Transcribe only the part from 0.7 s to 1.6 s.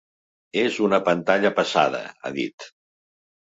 una pantalla